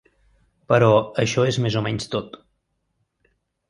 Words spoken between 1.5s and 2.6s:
és més o menys tot.